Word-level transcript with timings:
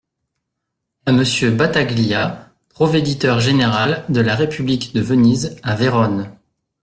À 1.05 1.11
Monsieur 1.11 1.51
Bataglia, 1.51 2.49
provéditeur-général 2.69 4.03
de 4.09 4.19
la 4.19 4.33
république 4.35 4.95
de 4.95 5.01
Venise 5.01 5.59
à 5.61 5.75
Verone. 5.75 6.35